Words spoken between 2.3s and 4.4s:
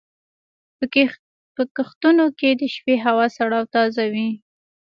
کې د شپې هوا سړه او تازه وي.